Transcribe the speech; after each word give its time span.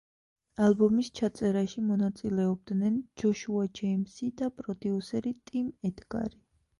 ალბომის 0.67 1.09
ჩაწერაში 1.17 1.83
მონაწილეობდნენ 1.89 2.95
ჯოშუა 3.23 3.65
ჯეიმსი 3.81 4.31
და 4.41 4.49
პროდიუსერი 4.63 5.35
ტიმ 5.51 5.69
ედგარი. 5.91 6.39